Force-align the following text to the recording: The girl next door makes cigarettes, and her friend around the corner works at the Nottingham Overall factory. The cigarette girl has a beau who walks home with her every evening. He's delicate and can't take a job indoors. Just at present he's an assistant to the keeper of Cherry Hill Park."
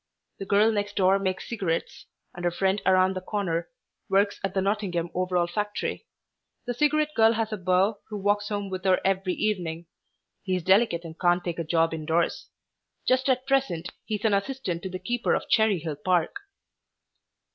The 0.39 0.47
girl 0.47 0.71
next 0.71 0.95
door 0.95 1.19
makes 1.19 1.47
cigarettes, 1.47 2.07
and 2.33 2.43
her 2.43 2.49
friend 2.49 2.81
around 2.87 3.13
the 3.15 3.21
corner 3.21 3.69
works 4.09 4.39
at 4.43 4.55
the 4.55 4.59
Nottingham 4.59 5.11
Overall 5.13 5.45
factory. 5.45 6.07
The 6.65 6.73
cigarette 6.73 7.11
girl 7.15 7.33
has 7.33 7.53
a 7.53 7.57
beau 7.57 7.99
who 8.09 8.17
walks 8.17 8.49
home 8.49 8.71
with 8.71 8.83
her 8.83 8.99
every 9.05 9.33
evening. 9.35 9.85
He's 10.41 10.63
delicate 10.63 11.03
and 11.03 11.19
can't 11.19 11.43
take 11.43 11.59
a 11.59 11.63
job 11.63 11.93
indoors. 11.93 12.47
Just 13.07 13.29
at 13.29 13.45
present 13.45 13.89
he's 14.03 14.25
an 14.25 14.33
assistant 14.33 14.81
to 14.81 14.89
the 14.89 14.97
keeper 14.97 15.35
of 15.35 15.47
Cherry 15.49 15.77
Hill 15.77 15.97
Park." 15.97 16.35